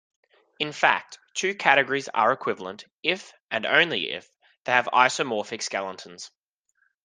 In 0.57 0.71
fact, 0.71 1.19
two 1.35 1.53
categories 1.53 2.09
are 2.09 2.31
equivalent 2.31 2.85
if 3.03 3.33
and 3.51 3.67
only 3.67 4.09
if 4.09 4.27
they 4.63 4.71
have 4.71 4.87
isomorphic 4.91 5.61
skeletons. 5.61 6.31